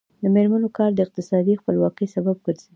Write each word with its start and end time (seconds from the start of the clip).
د 0.21 0.23
میرمنو 0.35 0.69
کار 0.77 0.91
د 0.95 0.99
اقتصادي 1.05 1.53
خپلواکۍ 1.61 2.07
سبب 2.15 2.35
ګرځي. 2.45 2.67